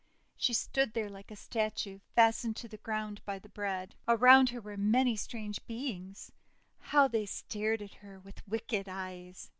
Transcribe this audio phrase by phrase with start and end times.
[0.35, 3.93] She stood there like a statue, fastened to the ground by the bread.
[4.07, 6.31] Around her were many strange beings.
[6.79, 9.49] How they stared at her, with wicked eyes!